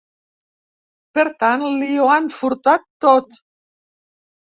[1.17, 3.37] Per tant, li ho han furtat tot.